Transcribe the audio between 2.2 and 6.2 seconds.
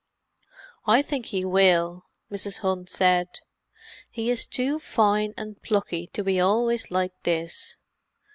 Mrs. Hunt said. "He is too fine and plucky